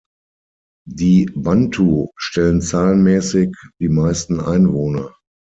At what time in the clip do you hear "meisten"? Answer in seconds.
3.89-4.39